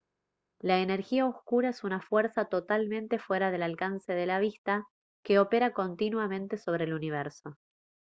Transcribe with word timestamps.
la 0.61 0.79
energía 0.79 1.27
oscura 1.27 1.69
es 1.69 1.83
una 1.83 2.01
fuerza 2.01 2.45
totalmente 2.45 3.19
fuera 3.19 3.51
del 3.51 3.61
alcance 3.61 4.13
de 4.13 4.25
la 4.25 4.39
vista 4.39 4.87
que 5.23 5.37
opera 5.37 5.73
continuamente 5.73 6.57
sobre 6.57 6.85
el 6.85 6.95
universo 6.95 7.55